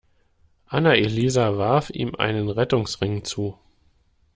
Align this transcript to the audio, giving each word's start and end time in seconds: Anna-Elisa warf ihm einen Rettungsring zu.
Anna-Elisa 0.65 1.53
warf 1.59 1.91
ihm 1.91 2.15
einen 2.15 2.49
Rettungsring 2.49 3.23
zu. 3.23 3.59